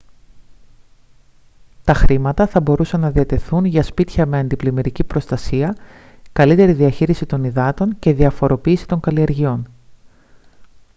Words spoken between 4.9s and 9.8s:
προστασία καλύτερη διαχείριση των υδάτων και διαφοροποίηση των καλλιεργειών